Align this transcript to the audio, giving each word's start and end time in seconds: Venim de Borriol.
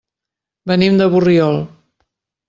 Venim 0.71 0.97
de 1.01 1.07
Borriol. 1.15 1.59